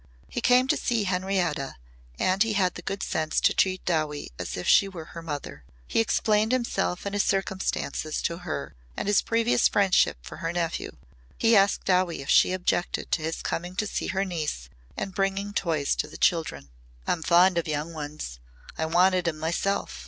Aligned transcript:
He 0.27 0.41
came 0.41 0.67
to 0.67 0.75
see 0.75 1.03
Henrietta 1.03 1.75
and 2.17 2.41
he 2.41 2.53
had 2.53 2.73
the 2.73 2.81
good 2.81 3.03
sense 3.03 3.39
to 3.41 3.53
treat 3.53 3.85
Dowie 3.85 4.31
as 4.39 4.57
if 4.57 4.67
she 4.67 4.87
were 4.87 5.05
her 5.13 5.21
mother. 5.21 5.63
He 5.85 5.99
explained 5.99 6.51
himself 6.51 7.05
and 7.05 7.13
his 7.13 7.21
circumstances 7.23 8.19
to 8.23 8.37
her 8.39 8.73
and 8.97 9.07
his 9.07 9.21
previous 9.21 9.67
friendship 9.67 10.17
for 10.23 10.37
her 10.37 10.51
nephew. 10.51 10.97
He 11.37 11.55
asked 11.55 11.83
Dowie 11.85 12.23
if 12.23 12.31
she 12.31 12.51
objected 12.51 13.11
to 13.11 13.21
his 13.21 13.43
coming 13.43 13.75
to 13.75 13.85
see 13.85 14.07
her 14.07 14.25
niece 14.25 14.69
and 14.97 15.13
bringing 15.13 15.53
toys 15.53 15.95
to 15.97 16.07
the 16.07 16.17
children. 16.17 16.69
"I'm 17.05 17.21
fond 17.21 17.59
of 17.59 17.67
young 17.67 17.93
ones. 17.93 18.39
I 18.79 18.87
wanted 18.87 19.27
'em 19.27 19.37
myself. 19.37 19.99